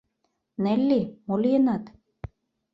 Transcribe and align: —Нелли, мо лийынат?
—Нелли, 0.63 1.01
мо 1.25 1.35
лийынат? 1.41 1.83